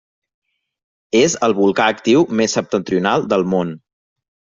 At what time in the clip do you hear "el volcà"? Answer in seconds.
1.47-1.85